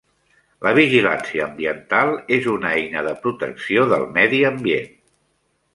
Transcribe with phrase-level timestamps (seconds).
[0.67, 4.91] La vigilància ambiental és una eina de protecció del medi ambient.